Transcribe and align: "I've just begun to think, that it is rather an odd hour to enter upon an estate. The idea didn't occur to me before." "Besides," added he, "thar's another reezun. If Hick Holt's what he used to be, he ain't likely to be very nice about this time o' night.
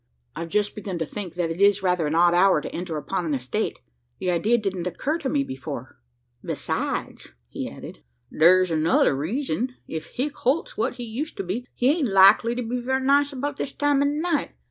"I've 0.35 0.49
just 0.49 0.73
begun 0.73 0.97
to 0.97 1.05
think, 1.05 1.35
that 1.35 1.51
it 1.51 1.61
is 1.61 1.83
rather 1.83 2.07
an 2.07 2.15
odd 2.15 2.33
hour 2.33 2.59
to 2.59 2.75
enter 2.75 2.97
upon 2.97 3.23
an 3.23 3.35
estate. 3.35 3.77
The 4.17 4.31
idea 4.31 4.57
didn't 4.57 4.87
occur 4.87 5.19
to 5.19 5.29
me 5.29 5.43
before." 5.43 5.99
"Besides," 6.43 7.33
added 7.69 8.01
he, 8.29 8.39
"thar's 8.39 8.71
another 8.71 9.13
reezun. 9.15 9.75
If 9.87 10.07
Hick 10.07 10.37
Holt's 10.37 10.75
what 10.75 10.95
he 10.95 11.03
used 11.03 11.37
to 11.37 11.43
be, 11.43 11.67
he 11.75 11.89
ain't 11.91 12.07
likely 12.07 12.55
to 12.55 12.63
be 12.63 12.79
very 12.79 13.03
nice 13.05 13.31
about 13.31 13.57
this 13.57 13.73
time 13.73 14.01
o' 14.01 14.05
night. 14.07 14.53